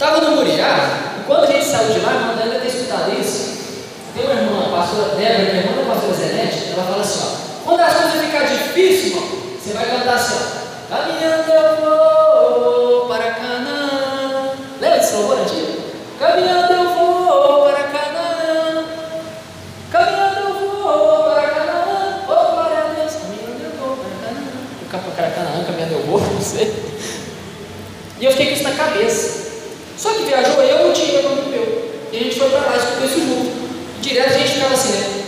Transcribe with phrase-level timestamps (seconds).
[0.00, 3.20] Estava no Muriá, e quando a gente saiu de lá, a irmã deve ter escutado
[3.20, 3.58] isso.
[4.16, 7.66] Tem uma irmã, a pastora Débora, é irmã da pastora Zenete, ela fala assim: ó,
[7.66, 9.28] quando as coisas ficam difíceis, irmão,
[9.60, 10.36] você vai cantar assim:
[10.90, 14.52] ó, caminhando eu vou para Canaã.
[14.80, 15.82] Lembra desse louvor antigo?
[16.18, 18.84] Caminhando eu vou para Canaã.
[19.92, 22.22] Caminhando eu vou para Canaã.
[22.26, 23.12] Oh, glória a Deus.
[23.20, 24.48] Caminhando eu vou para Canaã.
[24.80, 26.74] O para Canaã, caminhando eu vou, não sei.
[28.18, 29.50] E eu fiquei com isso na cabeça.
[30.00, 31.92] Só que viajou eu, o Diego, amigo meu.
[32.10, 34.00] E a gente foi para lá, escutou isso junto.
[34.00, 35.24] Direto a gente ficava assim, né?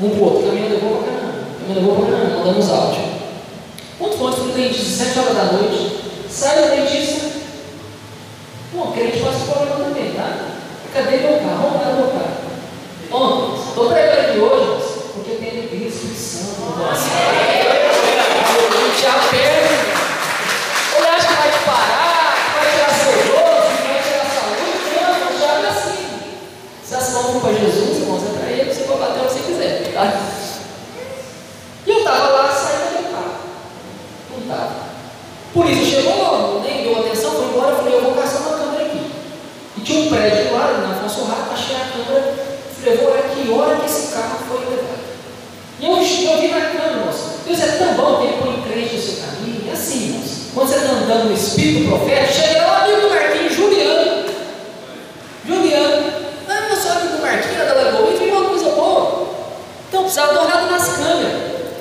[0.00, 1.32] Um pro outro, caminhando eu vou para Canaã.
[1.58, 3.02] Caminhando eu vou para Canaã, mandamos áudio.
[3.98, 5.80] Quando foi para o dentista, 7 horas da noite,
[6.30, 7.32] sai do dentista.
[8.72, 10.28] Bom, crente passa problema também, tá?
[10.94, 11.62] Cadê meu carro?
[11.62, 12.36] Vamos lá meu carro.
[13.10, 14.68] Ontem, estou pregando aqui hoje,
[15.14, 17.10] porque tem alegria Espírito Santo no coração.
[17.10, 17.20] A
[18.86, 19.74] gente aperta.
[20.94, 24.72] Ele acha que vai te parar, que vai tirar seu gozo, que vai tirar saúde.
[24.96, 26.02] Não, não chave assim.
[26.84, 29.92] Se as mãos para Jesus, irmãos, é para ele, você pode bater onde você quiser.
[29.92, 30.04] Tá?
[31.86, 33.34] E eu estava lá saindo do meu carro.
[34.30, 34.92] Não estava.
[35.54, 38.86] Por isso chegou, nem deu atenção, foi embora, eu falei, eu vou caçar uma câmera
[38.86, 39.10] aqui.
[39.76, 42.34] E tinha um prédio do lado, na Afonso Rato, achei a câmera,
[42.74, 45.02] falei, eu vou olhar que hora que esse carro foi levado.
[45.78, 48.94] E eu, eu vi na câmera, moço, Deus é tão bom que ele põe crente
[48.94, 50.32] no seu caminho, é assim, moço.
[50.54, 54.24] Quando você está andando no Espírito Profético, chega lá, amigo do Marquinhos, Juliano.
[55.46, 56.12] Juliano,
[56.48, 59.28] ah, eu sou amigo do Marquinhos, da Lagoa, e uma coisa boa.
[59.88, 61.32] Então, precisava olhada nas câmeras.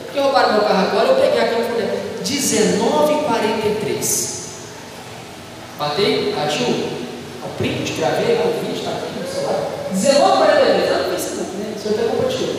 [0.05, 1.89] Porque roubaram meu carro agora, eu peguei a câmera e falei,
[2.23, 4.31] 19h43.
[5.77, 6.67] Batei, Catiu,
[7.43, 9.59] o print, gravei, o vídeo está aqui no celular.
[9.93, 11.73] 19h43, lá no Facebook, né?
[11.75, 12.55] O senhor até compartilhou.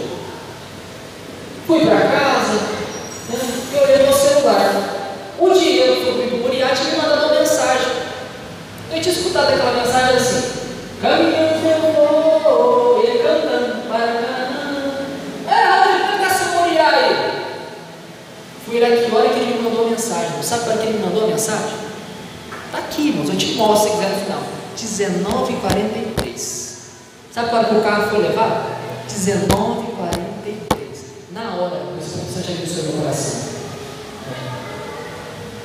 [1.67, 2.53] Fui para casa,
[3.31, 3.39] né?
[3.73, 4.71] e olhei no celular.
[5.39, 7.93] O Diego, que foi para o Muriá, tinha me mandado uma mensagem.
[8.91, 10.43] Eu tinha escutado aquela mensagem assim:
[11.01, 14.53] Caminhando eu vou, e ele cantando para Canaã.
[15.53, 17.45] Era Rodrigo, canta essa Muriá aí.
[18.65, 20.43] Fui lá que hora que ele me mandou a mensagem.
[20.43, 21.75] Sabe para que ele me mandou a mensagem?
[22.67, 23.31] Está aqui, irmãos.
[23.31, 24.43] Eu te mostro quiser no final.
[24.77, 26.39] 19h43.
[27.33, 28.71] Sabe que o carro foi levado?
[29.09, 30.63] 19h43.
[31.33, 33.53] Na hora, o Espírito Santo já abençoou meu coração.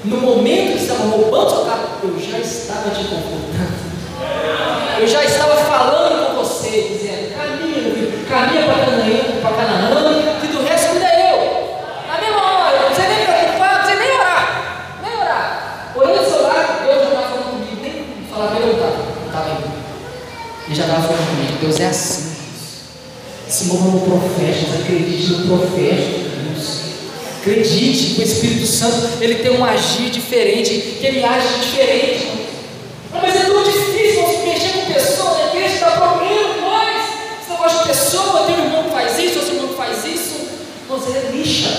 [0.04, 3.88] No momento que estavam roubando seu carro, eu já estava te confrontando.
[5.00, 8.64] Eu já estava falando com você, dizendo: caminha, caminha
[9.42, 11.78] para Canaã, que do resto cuida eu.
[12.08, 15.94] Na mesma hora, você nem preocupado, você nem orar, nem orar.
[15.96, 19.28] Olhando o celular, Deus já estava falando comigo, nem falar para ele, eu estava, não
[19.28, 19.72] estava indo.
[20.68, 22.38] Ele já estava falando comigo, Deus é assim.
[23.48, 26.28] Se mova no profeta, acredite no profeta.
[27.48, 32.28] Acredite que o Espírito Santo ele tem um agir diferente, que ele age diferente.
[33.10, 37.06] Mas é tão difícil você mexer com pessoas, a igreja está problema demais.
[37.40, 40.04] Você não gosta de pessoa, tem um irmão que faz isso, outro irmão que faz
[40.04, 40.36] isso.
[40.90, 41.70] Você é lixa.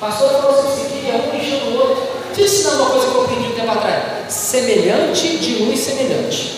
[0.00, 2.08] Pastor falou assim: você queria um lixando o outro.
[2.34, 6.52] Deixa eu ensinar uma coisa que eu aprendi um tempo atrás: semelhante de luz semelhante.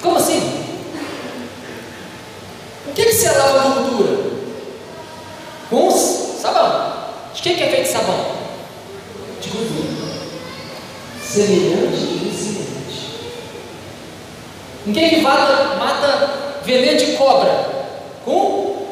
[0.00, 0.62] Como assim?
[2.86, 4.30] O que, que você lava a gordura?
[5.68, 6.98] Com sabão.
[7.38, 8.26] De que, que é feito sabão?
[9.40, 10.08] De gordura.
[11.22, 13.08] Semelhante e semelhante.
[14.86, 17.68] Em que, que mata, mata veneno de cobra?
[18.24, 18.86] Com?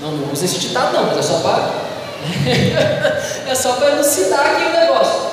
[0.00, 1.88] Não, não usa esse ditado não, mas é só para.
[3.48, 5.28] é só para elucidar aqui o negócio.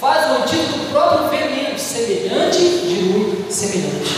[0.00, 4.10] Faz o antídoto do próprio veneno, semelhante dilui semelhante.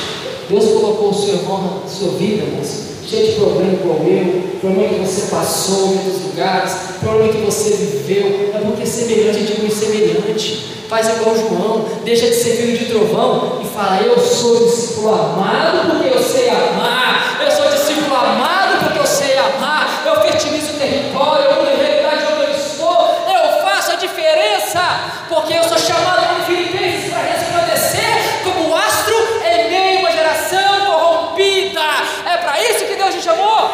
[0.49, 2.84] Deus colocou o seu irmão na sua vida, moça
[3.14, 7.70] cheio de problema igual eu, problema que você passou em outros lugares, problema que você
[7.70, 10.75] viveu, é porque semelhante dilui semelhante.
[10.88, 15.91] Faz igual João, deixa de ser filho de trovão e fala: Eu sou discípulo amado
[15.91, 20.78] porque eu sei amar, eu sou discípulo amado porque eu sei amar, eu fertilizo o
[20.78, 24.81] território, eu mudo a realidade onde eu estou, eu faço a diferença,
[25.28, 29.14] porque eu sou chamado como Filipenses para resplandecer como astro
[29.44, 31.81] em meio a uma geração corrompida.
[32.26, 33.70] É para isso que Deus te chamou?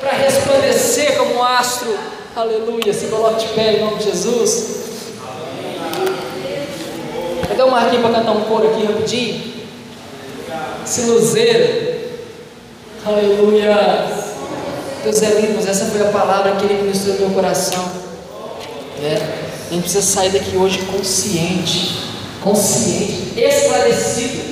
[0.00, 1.98] Para resplandecer como astro.
[2.40, 2.94] Aleluia.
[2.94, 4.66] Se coloque de pé em nome de Jesus.
[7.46, 9.52] Cadê o Marquinhos para cantar um coro aqui rapidinho?
[11.06, 12.00] Luzeiro.
[13.04, 13.76] Aleluia.
[15.04, 17.92] Deus é lindo, mas essa foi a palavra que ele ministrou no meu coração.
[19.02, 19.16] É.
[19.70, 21.94] A gente precisa sair daqui hoje consciente,
[22.42, 24.42] consciente, esclarecido.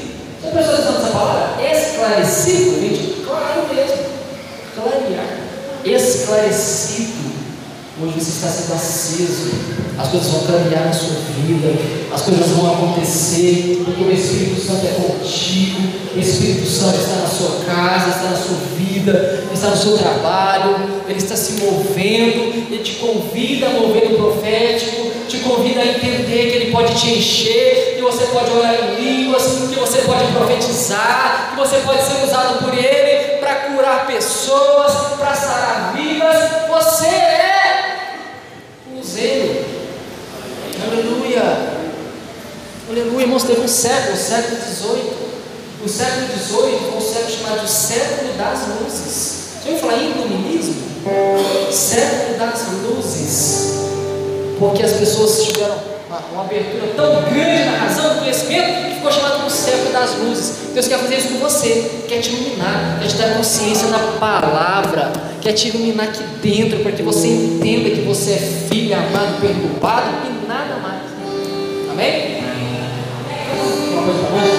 [0.44, 1.66] Já prestou atenção nessa palavra?
[1.66, 4.04] Esclarecido, gente, claro mesmo,
[4.74, 5.38] clarear,
[5.86, 7.37] esclarecido.
[8.00, 9.50] Hoje você está sendo aceso,
[9.98, 11.76] as coisas vão caminhar na sua vida,
[12.14, 15.80] as coisas vão acontecer, porque o Espírito Santo é contigo,
[16.14, 20.76] o Espírito Santo está na sua casa, está na sua vida, está no seu trabalho,
[21.08, 26.52] ele está se movendo, ele te convida a mover o profético, te convida a entender
[26.52, 31.50] que ele pode te encher, que você pode orar em línguas, que você pode profetizar,
[31.50, 36.68] que você pode ser usado por ele para curar pessoas, para sarar vidas.
[36.68, 37.48] Você é
[39.18, 39.64] zelo.
[40.86, 41.42] Aleluia.
[42.88, 45.28] Aleluia, irmãos, teve um século, o século XVIII.
[45.84, 49.38] O século XVIII foi um século chamado de século das luzes.
[49.62, 50.74] Você ouviu falar em iluminismo?
[51.70, 53.74] Século das luzes.
[54.58, 55.76] Porque as pessoas tiveram
[56.08, 60.14] uma, uma, abertura tão grande na razão, do conhecimento, que ficou chamado de século das
[60.16, 60.54] luzes.
[60.74, 65.12] Deus quer fazer isso com você, quer te iluminar, quer te dar consciência na palavra,
[65.40, 70.08] quer te iluminar aqui dentro, para que você entenda que você é filho amado, perturbado
[70.26, 71.02] e nada mais.
[71.92, 72.37] Amém?
[74.08, 74.57] Uma coisa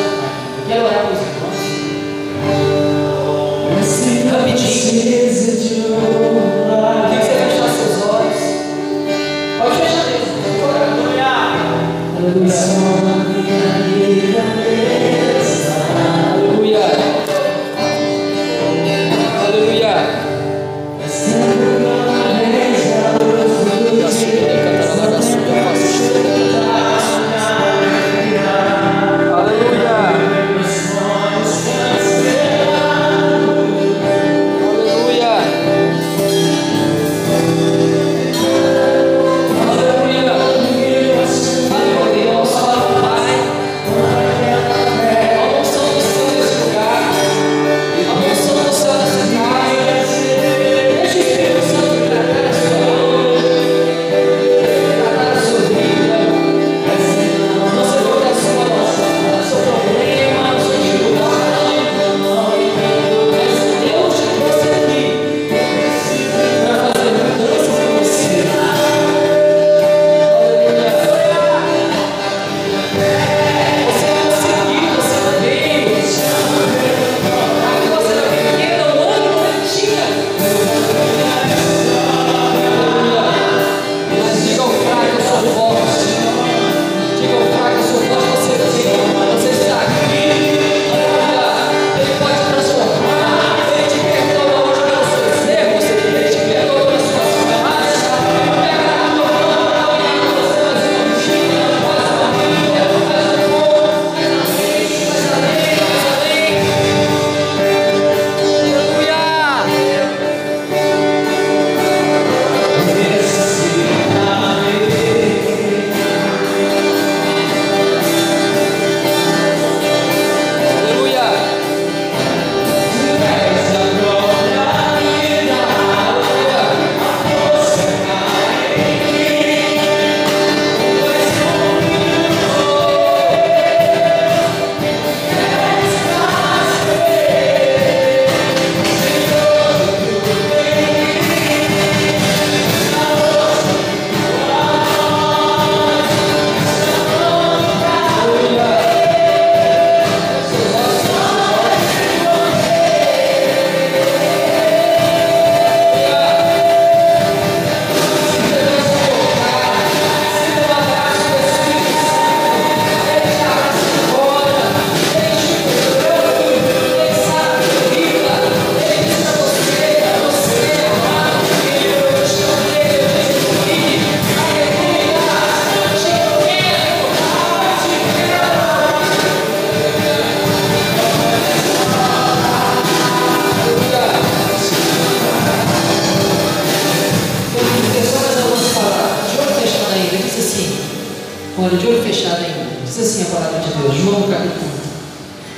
[193.20, 194.72] assim a palavra de Deus, João capítulo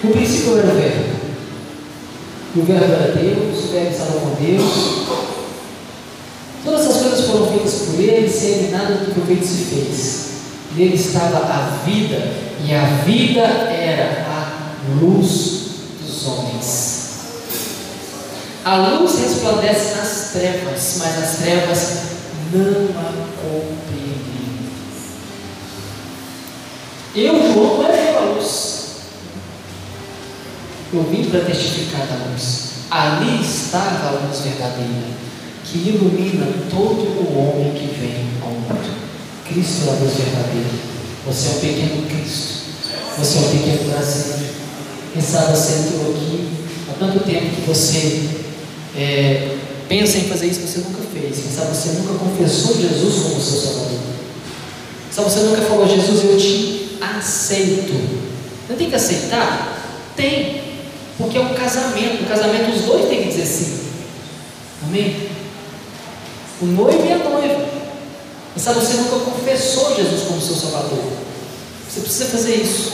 [0.03, 0.07] 1.
[0.07, 1.21] O princípio era o verbo.
[2.55, 5.07] E o verbo era Deus, o verbo estava com Deus.
[6.63, 9.63] Todas essas coisas foram feitas por ele, sem ele nada do que o ele se
[9.65, 10.31] fez.
[10.75, 12.31] Nele estava a vida,
[12.65, 15.61] e a vida era a luz
[16.01, 17.01] dos homens.
[18.63, 21.97] A luz resplandece nas trevas, mas as trevas
[22.53, 23.11] não a
[27.13, 28.81] Eu, João, levei a luz.
[30.93, 32.71] Eu vim para testificar da luz.
[32.89, 35.07] Ali estava a luz verdadeira,
[35.65, 38.95] que ilumina todo o homem que vem ao mundo.
[39.45, 40.69] Cristo é a luz verdadeira.
[41.25, 42.61] Você é o pequeno Cristo.
[43.17, 44.53] Você é o pequeno brasileiro.
[45.13, 46.49] Quem sabe você entrou aqui
[46.89, 48.29] há tanto tempo que você
[48.95, 49.57] é,
[49.89, 51.39] pensa em fazer isso, você nunca fez.
[51.39, 53.99] Quem sabe você nunca confessou Jesus como seu Salvador.
[53.99, 57.93] Quem sabe você nunca falou, Jesus, eu te aceito.
[58.69, 59.77] Não tem que aceitar?
[60.15, 60.61] Tem.
[61.17, 62.23] Porque é um casamento.
[62.23, 63.79] O casamento, os dois têm que dizer sim.
[64.83, 65.29] Amém?
[66.61, 67.65] O noivo e a noiva.
[68.53, 71.03] Quem sabe você nunca confessou Jesus como seu Salvador.
[71.89, 72.91] Você precisa fazer isso.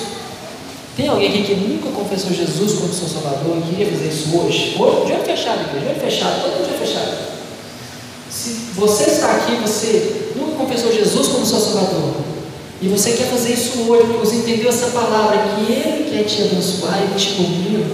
[0.96, 4.76] Tem alguém aqui que nunca confessou Jesus como seu Salvador e queria fazer isso hoje?
[4.80, 7.18] Hoje, de olho fechado, igreja, de olho fechado, todo mundo de fechado.
[8.32, 12.16] Se você está aqui, você nunca confessou Jesus como seu Salvador,
[12.82, 16.44] e você quer fazer isso hoje, porque você entendeu essa palavra, que Ele quer te
[16.44, 17.86] abençoar, Ele te domina.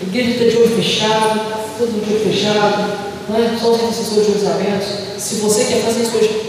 [0.00, 1.40] A igreja está de olho fechado,
[1.78, 4.88] todo mundo de olho fechado, não é só os intercessores de olhos abertos.
[5.18, 6.48] Se você quer fazer isso hoje,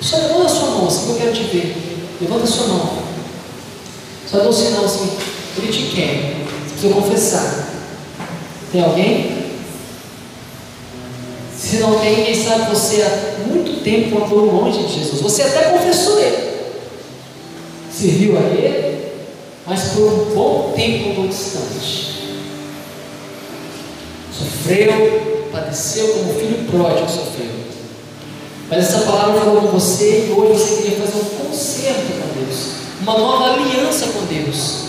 [0.00, 1.76] só levanta a sua mão, assim que eu quero te ver.
[2.20, 2.98] Levanta a sua mão.
[4.30, 5.10] Só dá um sinal assim.
[5.58, 6.44] Ele te quer.
[6.66, 7.68] Você precisa confessar.
[8.70, 9.44] Tem alguém?
[11.56, 15.20] Se não tem, quem sabe você há muito tempo andou longe de Jesus.
[15.20, 16.53] Você até confessou ele.
[17.94, 19.12] Serviu a ele,
[19.64, 22.14] mas por um bom tempo andou distante.
[24.36, 27.54] Sofreu, padeceu como o filho pródigo sofreu.
[28.68, 32.58] Mas essa palavra falou com você e hoje você queria fazer um conserto com Deus,
[33.00, 34.84] uma nova aliança com Deus.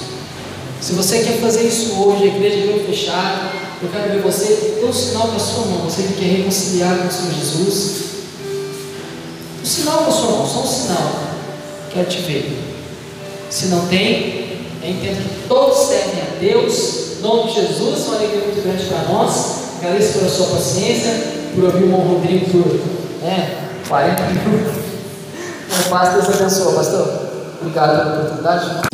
[0.81, 3.51] Se você quer fazer isso hoje, a igreja de olho fechado,
[3.83, 4.45] eu quero ver você
[4.79, 8.05] ter um sinal com a sua mão, você que quer reconciliar com o Senhor Jesus.
[9.61, 11.19] Um sinal com a sua mão, só um sinal.
[11.93, 12.74] Quero te ver.
[13.49, 17.17] Se não tem, eu entendo que todos servem a Deus.
[17.19, 19.55] Em nome de Jesus, uma alegria muito grande para nós.
[19.79, 21.11] Agradeço pela sua paciência,
[21.53, 22.65] por ouvir o irmão Rodrigo por
[23.21, 24.85] né, 40 minutos.
[25.89, 27.25] Pastor, Deus abençoe, pastor.
[27.61, 28.85] Obrigado pela oportunidade.